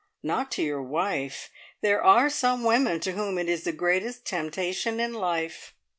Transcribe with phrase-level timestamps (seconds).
[0.23, 1.51] Not to your wife.
[1.81, 5.75] There are some women to whom it is the greatest temptation in life."